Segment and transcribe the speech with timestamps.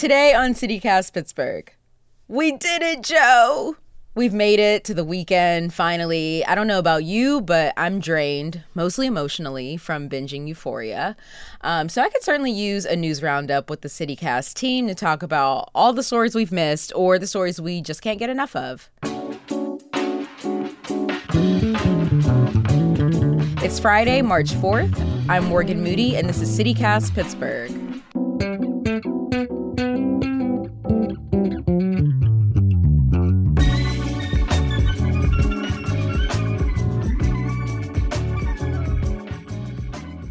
[0.00, 1.70] Today on CityCast Pittsburgh,
[2.26, 3.76] we did it, Joe.
[4.14, 6.42] We've made it to the weekend finally.
[6.46, 11.18] I don't know about you, but I'm drained, mostly emotionally, from binging Euphoria.
[11.60, 15.22] Um, so I could certainly use a news roundup with the CityCast team to talk
[15.22, 18.88] about all the stories we've missed or the stories we just can't get enough of.
[23.62, 24.98] It's Friday, March 4th.
[25.28, 28.69] I'm Morgan Moody, and this is CityCast Pittsburgh.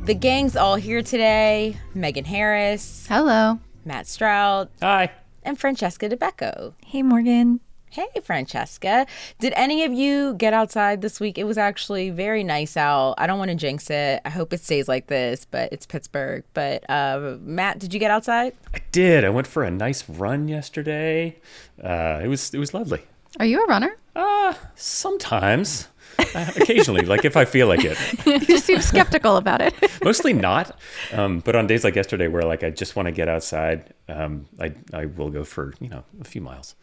[0.10, 3.60] The gang's all here today Megan Harris, Hello.
[3.86, 5.12] Matt Stroud, Hi.
[5.44, 6.74] and Francesca Dabecco.
[6.84, 7.60] Hey, Morgan.
[7.92, 9.06] Hey, Francesca.
[9.38, 11.38] Did any of you get outside this week?
[11.38, 13.14] It was actually very nice out.
[13.20, 14.24] I don't want to jinx it.
[14.26, 16.44] I hope it stays like this, but it's Pittsburgh.
[16.56, 18.54] But uh, Matt, did you get outside?
[18.74, 19.24] I did.
[19.24, 21.38] I went for a nice run yesterday.
[21.80, 23.04] Uh, it was it was lovely.
[23.38, 23.96] Are you a runner?
[24.16, 25.88] Uh, sometimes.
[26.18, 27.98] Uh, occasionally, like if I feel like it.
[28.50, 29.74] you seem skeptical about it.
[30.04, 30.78] Mostly not.
[31.14, 34.46] Um, but on days like yesterday, where like I just want to get outside, um,
[34.60, 36.76] I I will go for you know a few miles.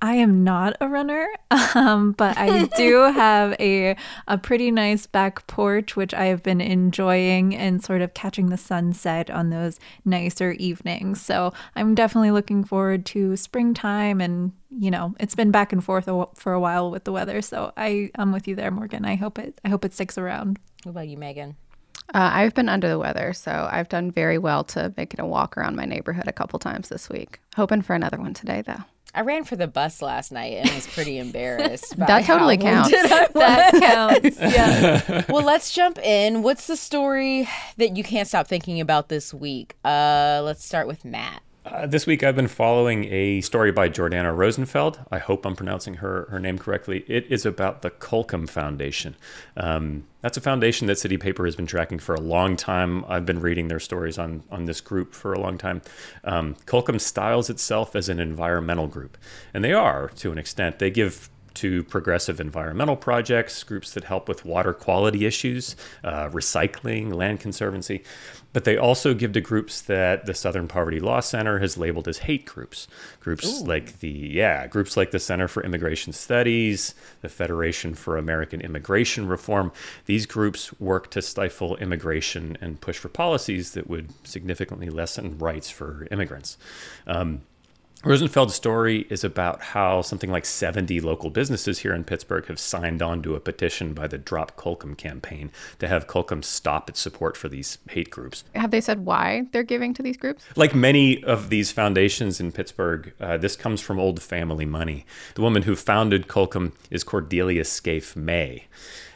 [0.00, 1.26] I am not a runner,
[1.74, 3.96] um, but I do have a
[4.28, 8.56] a pretty nice back porch, which I have been enjoying and sort of catching the
[8.56, 11.20] sunset on those nicer evenings.
[11.20, 16.08] So I'm definitely looking forward to springtime, and you know it's been back and forth
[16.08, 17.40] a for a while with the weather.
[17.42, 19.04] So I I'm with you there, Morgan.
[19.04, 20.58] I hope it I hope it sticks around.
[20.82, 21.56] What about you, Megan?
[22.14, 25.26] Uh, I've been under the weather, so I've done very well to make it a
[25.26, 27.40] walk around my neighborhood a couple times this week.
[27.56, 28.84] Hoping for another one today, though.
[29.16, 31.98] I ran for the bus last night and was pretty embarrassed.
[31.98, 32.92] by That totally counts.
[32.92, 33.30] wounded I was.
[33.34, 34.38] That counts.
[34.38, 35.24] Yeah.
[35.30, 36.42] well, let's jump in.
[36.42, 39.74] What's the story that you can't stop thinking about this week?
[39.84, 41.42] Uh, let's start with Matt.
[41.66, 45.00] Uh, this week, I've been following a story by Jordana Rosenfeld.
[45.10, 47.04] I hope I'm pronouncing her, her name correctly.
[47.08, 49.16] It is about the Colcom Foundation.
[49.56, 53.04] Um, that's a foundation that City Paper has been tracking for a long time.
[53.08, 55.82] I've been reading their stories on, on this group for a long time.
[56.22, 59.18] Um, Colcom styles itself as an environmental group,
[59.52, 60.78] and they are to an extent.
[60.78, 67.12] They give to progressive environmental projects, groups that help with water quality issues, uh, recycling,
[67.12, 68.04] land conservancy.
[68.56, 72.20] But they also give to groups that the Southern Poverty Law Center has labeled as
[72.20, 72.88] hate groups.
[73.20, 78.62] Groups like the, yeah, groups like the Center for Immigration Studies, the Federation for American
[78.62, 79.72] Immigration Reform.
[80.06, 85.68] These groups work to stifle immigration and push for policies that would significantly lessen rights
[85.68, 86.56] for immigrants.
[87.06, 87.42] Um,
[88.04, 93.02] Rosenfeld's story is about how something like 70 local businesses here in Pittsburgh have signed
[93.02, 97.36] on to a petition by the Drop Colcom campaign to have Colcom stop its support
[97.36, 98.44] for these hate groups.
[98.54, 100.44] Have they said why they're giving to these groups?
[100.54, 105.04] Like many of these foundations in Pittsburgh, uh, this comes from old family money.
[105.34, 108.66] The woman who founded Colcom is Cordelia Scaife May.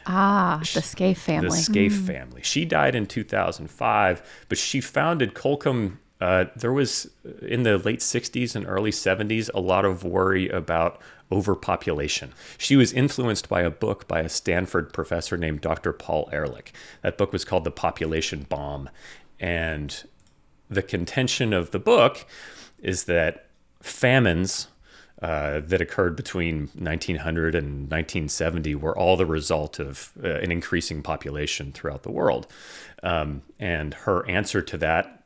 [0.05, 1.49] Ah, the Scaife family.
[1.49, 2.41] The Scaife family.
[2.41, 5.97] She died in 2005, but she founded Colcom.
[6.21, 10.47] Uh, there was uh, in the late 60s and early 70s a lot of worry
[10.47, 11.01] about
[11.31, 12.31] overpopulation.
[12.57, 15.91] She was influenced by a book by a Stanford professor named Dr.
[15.91, 16.73] Paul Ehrlich.
[17.01, 18.89] That book was called The Population Bomb.
[19.39, 20.03] And
[20.69, 22.25] the contention of the book
[22.79, 23.47] is that
[23.81, 24.67] famines
[25.21, 31.01] uh, that occurred between 1900 and 1970 were all the result of uh, an increasing
[31.01, 32.47] population throughout the world.
[33.03, 35.20] Um, and her answer to that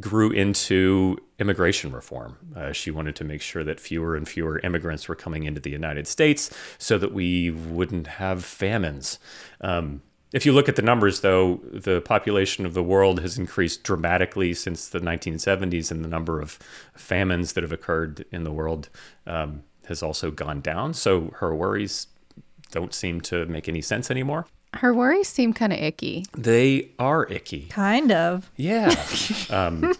[0.00, 2.36] grew into immigration reform.
[2.56, 5.70] Uh, she wanted to make sure that fewer and fewer immigrants were coming into the
[5.70, 9.18] United States so that we wouldn't have famines.
[9.60, 10.02] Um,
[10.32, 14.52] if you look at the numbers, though, the population of the world has increased dramatically
[14.52, 16.58] since the 1970s, and the number of
[16.96, 18.88] famines that have occurred in the world
[19.28, 20.92] um, has also gone down.
[20.92, 22.08] So her worries
[22.72, 24.46] don't seem to make any sense anymore.
[24.76, 26.24] Her worries seem kind of icky.
[26.36, 27.66] They are icky.
[27.66, 28.50] Kind of.
[28.56, 28.94] Yeah.
[29.50, 29.92] um,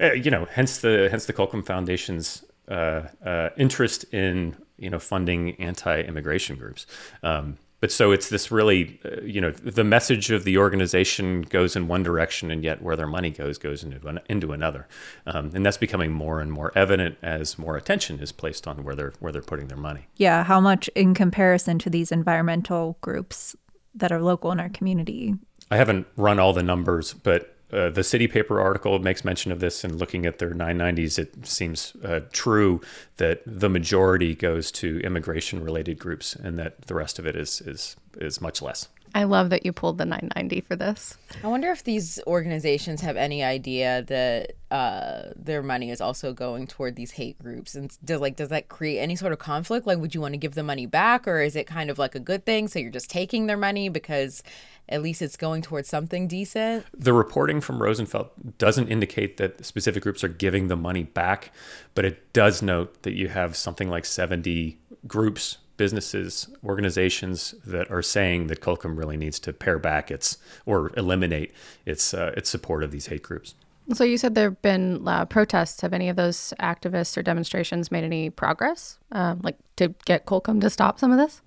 [0.00, 4.98] uh, you know, hence the hence the Colcom Foundation's uh, uh, interest in you know
[4.98, 6.86] funding anti-immigration groups.
[7.22, 11.74] Um, but so it's this really, uh, you know, the message of the organization goes
[11.74, 14.86] in one direction, and yet where their money goes goes into an, into another,
[15.26, 18.94] um, and that's becoming more and more evident as more attention is placed on where
[18.94, 20.06] they're where they're putting their money.
[20.16, 20.44] Yeah.
[20.44, 23.56] How much in comparison to these environmental groups
[23.94, 25.34] that are local in our community?
[25.70, 29.60] I haven't run all the numbers, but uh, the City Paper article makes mention of
[29.60, 32.82] this, and looking at their 990s, it seems uh, true
[33.16, 37.96] that the majority goes to immigration-related groups, and that the rest of it is is
[38.18, 38.88] is much less.
[39.14, 41.18] I love that you pulled the 990 for this.
[41.44, 46.66] I wonder if these organizations have any idea that uh, their money is also going
[46.66, 49.86] toward these hate groups, and does like does that create any sort of conflict?
[49.86, 52.14] Like, would you want to give the money back, or is it kind of like
[52.14, 52.68] a good thing?
[52.68, 54.42] So you're just taking their money because
[54.88, 56.86] at least it's going towards something decent.
[56.96, 61.52] The reporting from Rosenfeld doesn't indicate that specific groups are giving the money back,
[61.94, 68.02] but it does note that you have something like 70 groups businesses, organizations that are
[68.02, 71.52] saying that Colcom really needs to pare back its or eliminate
[71.84, 73.56] its uh, its support of these hate groups.
[73.92, 75.80] So you said there have been uh, protests.
[75.80, 80.60] Have any of those activists or demonstrations made any progress, uh, like to get Colcom
[80.60, 81.42] to stop some of this?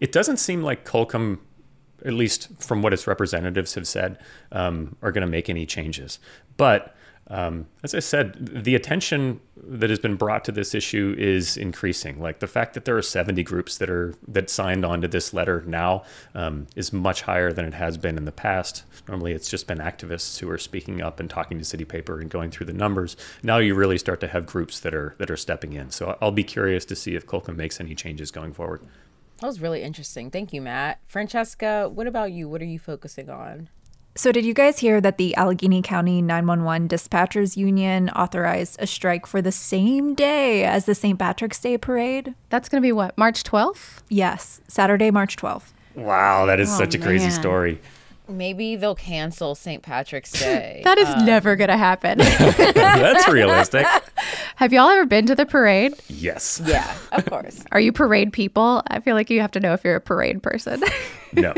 [0.00, 1.38] It doesn't seem like Colcom,
[2.04, 4.18] at least from what its representatives have said,
[4.50, 6.18] um, are going to make any changes.
[6.56, 6.96] But
[7.30, 12.20] um, as I said, the attention that has been brought to this issue is increasing.
[12.20, 15.32] Like the fact that there are 70 groups that are that signed on to this
[15.32, 16.02] letter now
[16.34, 18.82] um, is much higher than it has been in the past.
[19.06, 22.28] Normally, it's just been activists who are speaking up and talking to City Paper and
[22.28, 23.16] going through the numbers.
[23.44, 25.90] Now you really start to have groups that are that are stepping in.
[25.90, 28.82] So I'll be curious to see if Colcom makes any changes going forward.
[29.40, 30.30] That was really interesting.
[30.30, 30.98] Thank you, Matt.
[31.06, 32.48] Francesca, what about you?
[32.48, 33.68] What are you focusing on?
[34.20, 39.24] So, did you guys hear that the Allegheny County 911 Dispatchers Union authorized a strike
[39.24, 41.18] for the same day as the St.
[41.18, 42.34] Patrick's Day parade?
[42.50, 44.02] That's going to be what, March 12th?
[44.10, 45.72] Yes, Saturday, March 12th.
[45.94, 47.80] Wow, that is Oh, such a crazy story.
[48.30, 49.82] Maybe they'll cancel St.
[49.82, 50.82] Patrick's Day.
[50.84, 52.18] That is never going to happen.
[52.74, 53.86] That's realistic.
[54.56, 55.94] have y'all ever been to the parade?
[56.08, 56.60] Yes.
[56.64, 57.64] yeah, of course.
[57.72, 58.82] Are you parade people?
[58.88, 60.82] I feel like you have to know if you're a parade person.
[61.32, 61.52] No.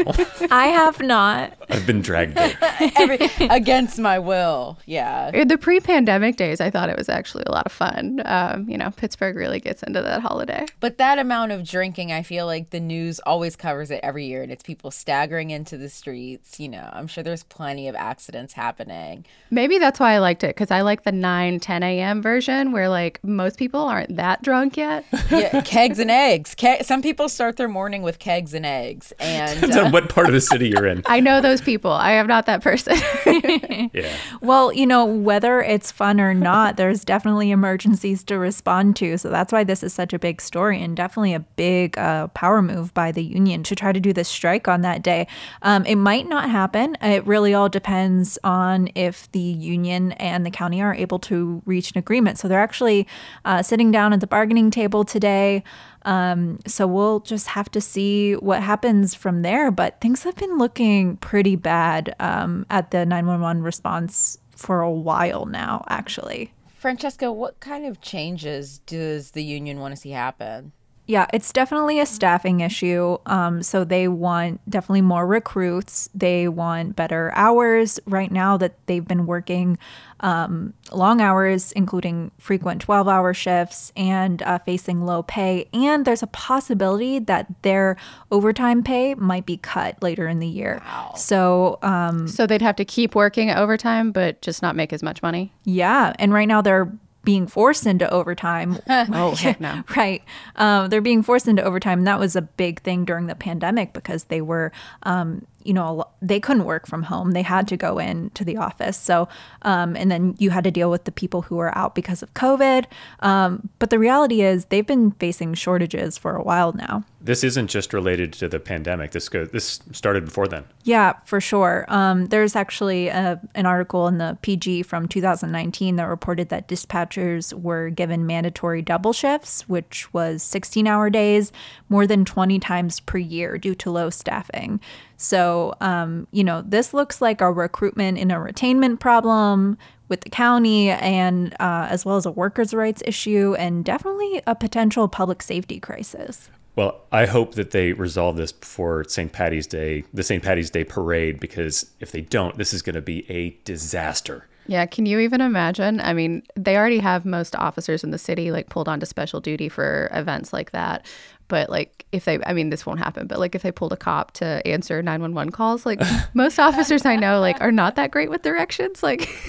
[0.51, 1.55] I have not.
[1.71, 2.57] I've been dragged there.
[2.97, 4.79] Every, against my will.
[4.85, 5.31] Yeah.
[5.33, 8.21] In the pre-pandemic days, I thought it was actually a lot of fun.
[8.25, 10.67] Um, you know, Pittsburgh really gets into that holiday.
[10.81, 14.43] But that amount of drinking, I feel like the news always covers it every year,
[14.43, 16.61] and it's people staggering into the streets.
[16.62, 19.25] You know, I'm sure there's plenty of accidents happening.
[19.50, 22.23] Maybe that's why I liked it because I like the 9, 10 a.m.
[22.23, 25.05] version where like most people aren't that drunk yet.
[25.32, 26.55] Yeah, kegs and eggs.
[26.55, 30.26] Ke- some people start their morning with kegs and eggs, and Depends on what part
[30.26, 31.03] of the city you're in.
[31.06, 31.91] I know those people.
[31.91, 32.97] I am not that person.
[33.93, 34.17] Yeah.
[34.41, 39.19] Well, you know, whether it's fun or not, there's definitely emergencies to respond to.
[39.19, 42.62] So that's why this is such a big story and definitely a big uh, power
[42.62, 45.26] move by the union to try to do this strike on that day.
[45.62, 46.96] Um, it might not happen.
[47.02, 51.90] It really all depends on if the union and the county are able to reach
[51.90, 52.38] an agreement.
[52.38, 53.08] So they're actually
[53.44, 55.64] uh, sitting down at the bargaining table today.
[56.04, 59.70] Um, so we'll just have to see what happens from there.
[59.70, 65.46] But things have been looking pretty bad um, at the 911 response for a while
[65.46, 66.52] now, actually.
[66.78, 70.72] Francesca, what kind of changes does the union want to see happen?
[71.12, 73.19] Yeah, it's definitely a staffing issue.
[73.26, 76.09] Um, so they want definitely more recruits.
[76.14, 78.00] They want better hours.
[78.06, 79.76] Right now, that they've been working
[80.20, 85.69] um, long hours, including frequent 12 hour shifts and uh, facing low pay.
[85.75, 87.99] And there's a possibility that their
[88.31, 90.81] overtime pay might be cut later in the year.
[90.82, 91.12] Wow.
[91.14, 95.23] So, um, so they'd have to keep working overtime, but just not make as much
[95.23, 95.53] money.
[95.64, 96.14] yeah.
[96.19, 96.91] And right now, they're
[97.25, 98.79] being forced into overtime.
[98.89, 99.83] Oh, heck no.
[99.97, 100.23] Right.
[100.57, 101.99] Um, they're being forced into overtime.
[101.99, 104.71] And that was a big thing during the pandemic because they were,
[105.03, 107.32] um, you know, they couldn't work from home.
[107.32, 108.97] They had to go in to the office.
[108.97, 109.28] So,
[109.62, 112.33] um, and then you had to deal with the people who were out because of
[112.35, 112.87] COVID.
[113.21, 117.04] Um, but the reality is they've been facing shortages for a while now.
[117.21, 119.12] This isn't just related to the pandemic.
[119.12, 120.64] This go this started before then.
[120.83, 121.85] Yeah, for sure.
[121.88, 127.52] Um, there's actually a, an article in the PG from 2019 that reported that dispatchers
[127.52, 131.52] were given mandatory double shifts, which was 16 hour days,
[131.88, 134.81] more than 20 times per year due to low staffing.
[135.16, 139.78] So, um, you know, this looks like a recruitment and a retainment problem
[140.09, 144.54] with the county, and uh, as well as a workers' rights issue, and definitely a
[144.54, 146.50] potential public safety crisis.
[146.75, 149.33] Well, I hope that they resolve this before St.
[149.33, 150.42] Patty's Day, the St.
[150.42, 154.49] Patty's Day parade, because if they don't, this is going to be a disaster.
[154.66, 156.00] Yeah, can you even imagine?
[156.00, 159.69] I mean, they already have most officers in the city like pulled onto special duty
[159.69, 161.04] for events like that.
[161.52, 163.97] But like if they I mean this won't happen, but like if they pulled a
[163.99, 166.00] cop to answer 911 calls, like
[166.35, 169.02] most officers I know like are not that great with directions.
[169.02, 169.28] Like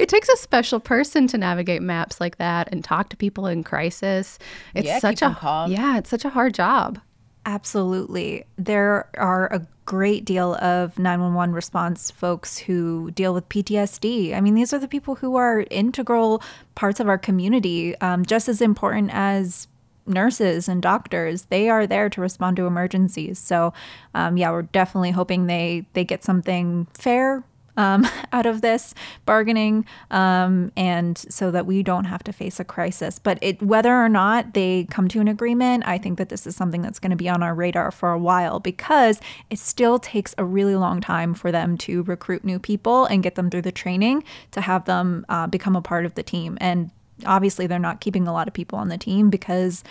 [0.00, 3.64] it takes a special person to navigate maps like that and talk to people in
[3.64, 4.38] crisis.
[4.74, 5.70] It's Yeah, such a calm.
[5.70, 6.98] Yeah, it's such a hard job.
[7.44, 8.44] Absolutely.
[8.56, 14.34] There are a great deal of 911 response folks who deal with PTSD.
[14.34, 16.42] I mean, these are the people who are integral
[16.76, 19.68] parts of our community, um, just as important as
[20.06, 23.72] nurses and doctors they are there to respond to emergencies so
[24.14, 27.44] um, yeah we're definitely hoping they they get something fair
[27.80, 28.94] um, out of this
[29.26, 33.18] bargaining, um, and so that we don't have to face a crisis.
[33.18, 36.54] But it, whether or not they come to an agreement, I think that this is
[36.54, 40.34] something that's going to be on our radar for a while because it still takes
[40.38, 43.72] a really long time for them to recruit new people and get them through the
[43.72, 46.58] training to have them uh, become a part of the team.
[46.60, 46.90] And
[47.26, 49.82] obviously, they're not keeping a lot of people on the team because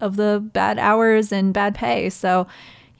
[0.00, 2.10] of the bad hours and bad pay.
[2.10, 2.46] So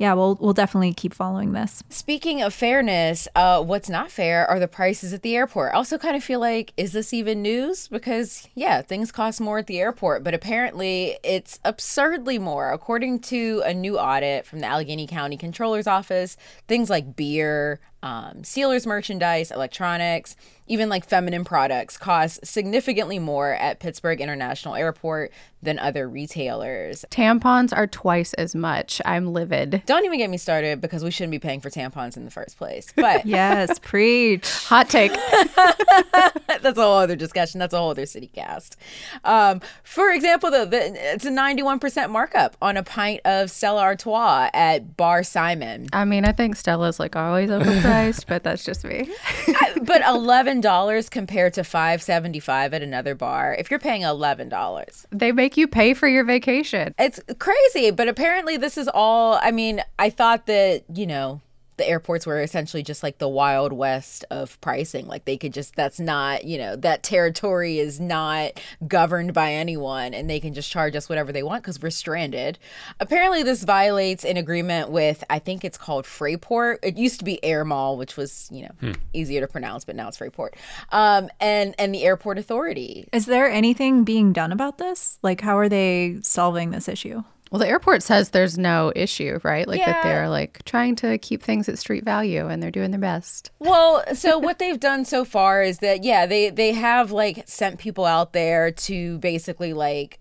[0.01, 1.85] yeah, we'll we'll definitely keep following this.
[1.91, 5.75] Speaking of fairness, uh, what's not fair are the prices at the airport.
[5.75, 7.87] I also kind of feel like, is this even news?
[7.87, 12.73] Because yeah, things cost more at the airport, but apparently it's absurdly more.
[12.73, 18.43] According to a new audit from the Allegheny County Controller's Office, things like beer, um,
[18.43, 20.37] Steelers merchandise, electronics,
[20.71, 27.05] even like feminine products cost significantly more at Pittsburgh International Airport than other retailers.
[27.11, 29.03] Tampons are twice as much.
[29.05, 29.83] I'm livid.
[29.85, 32.57] Don't even get me started because we shouldn't be paying for tampons in the first
[32.57, 32.93] place.
[32.95, 34.49] But yes, preach.
[34.67, 35.13] Hot take.
[36.47, 37.59] That's a whole other discussion.
[37.59, 38.77] That's a whole other city cast.
[39.25, 44.51] Um, for example, though, the, it's a 91% markup on a pint of Stella Artois
[44.55, 45.89] at Bar Symon.
[45.93, 47.83] I mean, I think Stella's like always overpriced,
[48.27, 49.11] but that's just me.
[49.83, 53.55] but $11 compared to 5.75 at another bar.
[53.59, 56.95] If you're paying $11, they make you pay for your vacation.
[56.99, 61.41] It's crazy, but apparently this is all I mean, I thought that, you know,
[61.81, 65.07] the airports were essentially just like the wild west of pricing.
[65.07, 70.13] Like they could just, that's not, you know, that territory is not governed by anyone
[70.13, 72.59] and they can just charge us whatever they want because we're stranded.
[73.01, 76.81] Apparently, this violates an agreement with, I think it's called Fraport.
[76.83, 78.93] It used to be Air Mall, which was, you know, hmm.
[79.15, 80.51] easier to pronounce, but now it's Fraport.
[80.91, 83.09] Um, and, and the airport authority.
[83.11, 85.19] Is there anything being done about this?
[85.23, 87.25] Like, how are they solving this issue?
[87.51, 89.67] Well, the airport says there's no issue, right?
[89.67, 89.93] Like yeah.
[89.93, 93.51] that they're like trying to keep things at street value and they're doing their best.
[93.59, 97.81] Well, so what they've done so far is that yeah, they they have like sent
[97.81, 100.20] people out there to basically like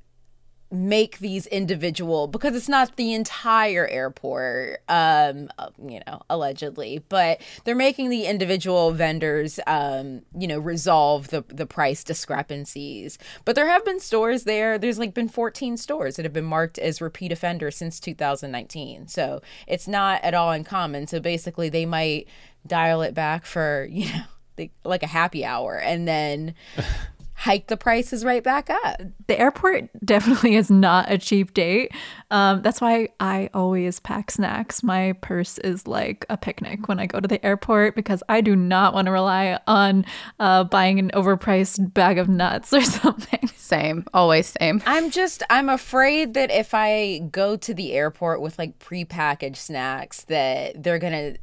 [0.71, 5.49] make these individual because it's not the entire airport um
[5.87, 11.65] you know allegedly but they're making the individual vendors um you know resolve the the
[11.65, 13.17] price discrepancies.
[13.45, 16.77] But there have been stores there there's like been 14 stores that have been marked
[16.77, 21.07] as repeat offenders since 2019 so it's not at all uncommon.
[21.07, 22.27] So basically they might
[22.67, 26.53] dial it back for you know like a happy hour and then
[27.39, 29.01] hike the prices right back up.
[29.27, 31.93] The airport definitely is not a cheap date.
[32.31, 34.83] Um, that's why I always pack snacks.
[34.83, 38.57] My purse is like a picnic when I go to the airport because I do
[38.57, 40.05] not want to rely on
[40.41, 43.47] uh, buying an overpriced bag of nuts or something.
[43.55, 44.83] Same, always same.
[44.85, 50.25] I'm just, I'm afraid that if I go to the airport with like prepackaged snacks,
[50.25, 51.39] that they're going to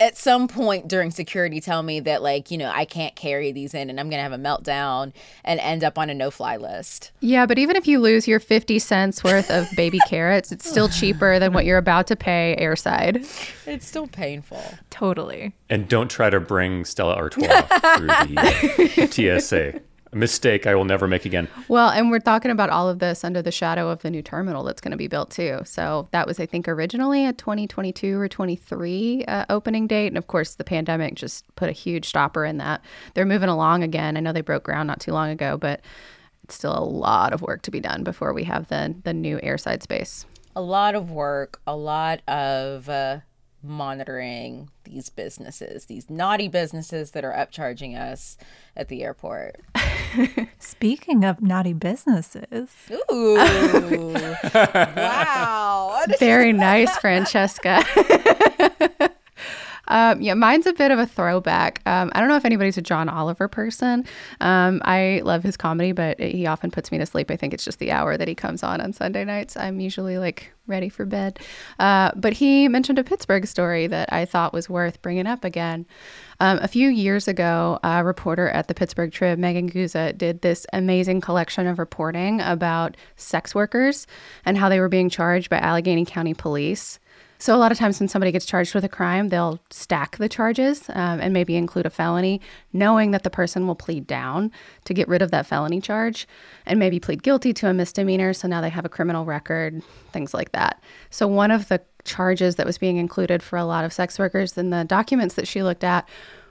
[0.00, 3.74] at some point during security tell me that like you know i can't carry these
[3.74, 5.12] in and i'm gonna have a meltdown
[5.44, 7.12] and end up on a no-fly list.
[7.20, 10.88] Yeah but even if you lose your 50 cents worth of baby carrots it's still
[10.88, 13.26] cheaper than what you're about to pay airside.
[13.66, 14.62] It's still painful.
[14.88, 15.52] Totally.
[15.68, 17.46] And don't try to bring stella artois
[17.96, 19.80] through the tsa
[20.12, 21.48] a mistake I will never make again.
[21.68, 24.64] Well, and we're talking about all of this under the shadow of the new terminal
[24.64, 25.60] that's going to be built too.
[25.64, 30.26] So that was, I think, originally a 2022 or 23 uh, opening date, and of
[30.26, 32.82] course, the pandemic just put a huge stopper in that.
[33.14, 34.16] They're moving along again.
[34.16, 35.80] I know they broke ground not too long ago, but
[36.44, 39.38] it's still a lot of work to be done before we have the the new
[39.38, 40.26] airside space.
[40.56, 42.88] A lot of work, a lot of.
[42.88, 43.20] Uh
[43.62, 48.36] monitoring these businesses, these naughty businesses that are upcharging us
[48.76, 49.60] at the airport.
[50.58, 52.70] Speaking of naughty businesses.
[53.12, 53.36] Ooh.
[54.54, 56.00] wow.
[56.18, 57.84] Very nice, Francesca.
[59.90, 61.82] Um, yeah, mine's a bit of a throwback.
[61.84, 64.06] Um, I don't know if anybody's a John Oliver person.
[64.40, 67.30] Um, I love his comedy, but he often puts me to sleep.
[67.30, 69.56] I think it's just the hour that he comes on on Sunday nights.
[69.56, 71.38] I'm usually like ready for bed.
[71.78, 75.84] Uh, but he mentioned a Pittsburgh story that I thought was worth bringing up again.
[76.38, 80.66] Um, a few years ago, a reporter at the Pittsburgh Trib, Megan Guza, did this
[80.72, 84.06] amazing collection of reporting about sex workers
[84.44, 86.98] and how they were being charged by Allegheny County Police.
[87.40, 90.28] So, a lot of times when somebody gets charged with a crime, they'll stack the
[90.28, 92.38] charges um, and maybe include a felony,
[92.74, 94.52] knowing that the person will plead down
[94.84, 96.28] to get rid of that felony charge
[96.66, 98.34] and maybe plead guilty to a misdemeanor.
[98.34, 99.82] So now they have a criminal record,
[100.12, 100.82] things like that.
[101.08, 104.58] So, one of the charges that was being included for a lot of sex workers
[104.58, 106.06] in the documents that she looked at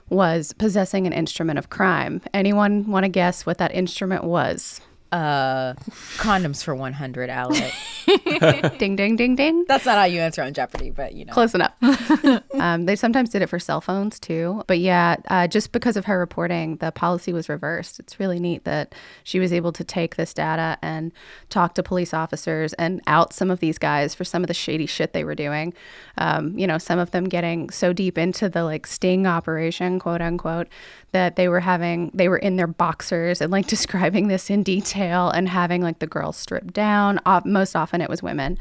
[0.08, 2.20] was possessing an instrument of crime.
[2.34, 4.80] Anyone want to guess what that instrument was?
[5.12, 5.74] Uh,
[6.18, 7.60] condoms for 100, Alex.
[8.78, 9.64] ding, ding, ding, ding.
[9.66, 11.32] That's not how you answer on Jeopardy, but you know.
[11.32, 11.72] Close enough.
[12.54, 14.62] um, they sometimes did it for cell phones too.
[14.68, 17.98] But yeah, uh, just because of her reporting, the policy was reversed.
[17.98, 21.10] It's really neat that she was able to take this data and
[21.48, 24.86] talk to police officers and out some of these guys for some of the shady
[24.86, 25.74] shit they were doing.
[26.18, 30.20] Um, you know, some of them getting so deep into the like sting operation, quote
[30.20, 30.68] unquote,
[31.10, 34.99] that they were having, they were in their boxers and like describing this in detail
[35.00, 37.20] and having like the girls stripped down.
[37.26, 38.58] Uh, most often it was women.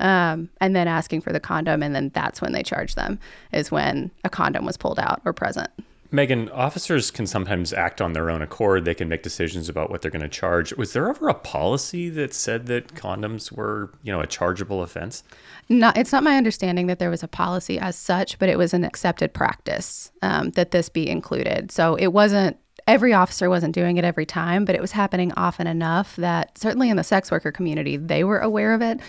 [0.00, 1.82] Um, and then asking for the condom.
[1.82, 3.18] And then that's when they charge them,
[3.52, 5.70] is when a condom was pulled out or present.
[6.14, 8.84] Megan, officers can sometimes act on their own accord.
[8.84, 10.74] They can make decisions about what they're going to charge.
[10.74, 15.24] Was there ever a policy that said that condoms were, you know, a chargeable offense?
[15.70, 18.74] Not, it's not my understanding that there was a policy as such, but it was
[18.74, 21.72] an accepted practice um, that this be included.
[21.72, 25.66] So it wasn't every officer wasn't doing it every time, but it was happening often
[25.66, 29.00] enough that certainly in the sex worker community, they were aware of it.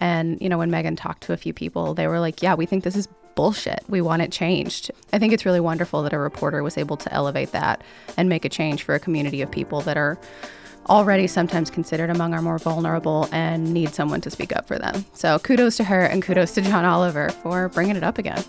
[0.00, 2.66] And, you know, when Megan talked to a few people, they were like, yeah, we
[2.66, 3.82] think this is bullshit.
[3.88, 4.90] We want it changed.
[5.12, 7.82] I think it's really wonderful that a reporter was able to elevate that
[8.16, 10.18] and make a change for a community of people that are
[10.88, 15.04] already sometimes considered among our more vulnerable and need someone to speak up for them.
[15.12, 18.44] So kudos to her and kudos to John Oliver for bringing it up again.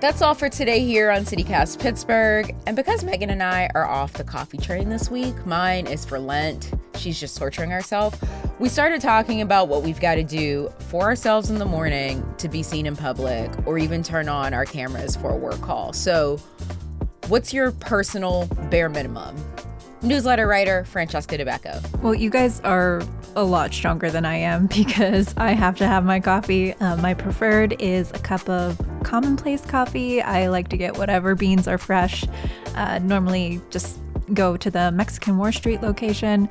[0.00, 2.54] That's all for today here on CityCast Pittsburgh.
[2.68, 6.20] And because Megan and I are off the coffee train this week, mine is for
[6.20, 6.72] Lent.
[6.94, 8.16] She's just torturing herself.
[8.60, 12.48] We started talking about what we've got to do for ourselves in the morning to
[12.48, 15.92] be seen in public or even turn on our cameras for a work call.
[15.92, 16.36] So,
[17.26, 19.36] what's your personal bare minimum?
[20.02, 22.02] Newsletter writer Francesca Dabecco.
[22.02, 23.02] Well, you guys are
[23.34, 26.74] a lot stronger than I am because I have to have my coffee.
[26.74, 30.20] Uh, my preferred is a cup of commonplace coffee.
[30.22, 32.24] I like to get whatever beans are fresh.
[32.74, 33.98] Uh, normally, just
[34.34, 36.48] go to the Mexican War Street location.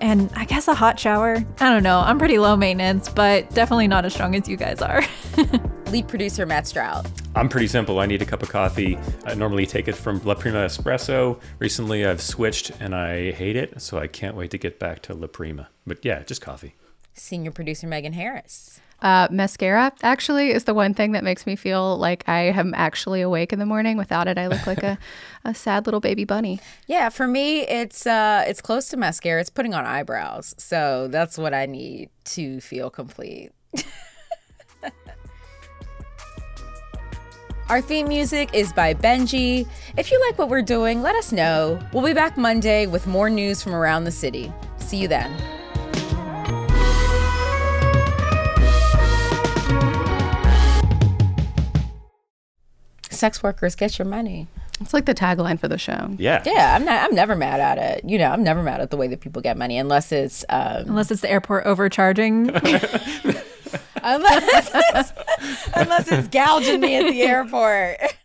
[0.00, 1.44] And I guess a hot shower.
[1.60, 2.00] I don't know.
[2.00, 5.02] I'm pretty low maintenance, but definitely not as strong as you guys are.
[5.90, 7.10] Lead producer Matt Stroud.
[7.34, 7.98] I'm pretty simple.
[7.98, 8.98] I need a cup of coffee.
[9.26, 11.38] I normally take it from La Prima Espresso.
[11.58, 15.14] Recently, I've switched and I hate it, so I can't wait to get back to
[15.14, 15.68] La Prima.
[15.86, 16.76] But yeah, just coffee.
[17.12, 18.80] Senior producer Megan Harris.
[19.02, 23.22] Uh, mascara actually is the one thing that makes me feel like I am actually
[23.22, 23.96] awake in the morning.
[23.96, 24.98] Without it, I look like a,
[25.44, 26.60] a sad little baby bunny.
[26.86, 29.40] Yeah, for me, it's uh, it's close to mascara.
[29.40, 33.52] It's putting on eyebrows, so that's what I need to feel complete.
[37.70, 39.66] Our theme music is by Benji.
[39.96, 41.78] If you like what we're doing, let us know.
[41.92, 44.52] We'll be back Monday with more news from around the city.
[44.78, 45.59] See you then.
[53.20, 54.46] Sex workers, get your money.
[54.80, 56.08] It's like the tagline for the show.
[56.16, 56.42] Yeah.
[56.46, 57.04] Yeah, I'm not.
[57.04, 58.08] I'm never mad at it.
[58.08, 60.88] You know, I'm never mad at the way that people get money, unless it's um,
[60.88, 62.48] Unless it's the airport overcharging.
[64.02, 64.70] unless
[65.74, 67.98] unless it's gouging me at the airport.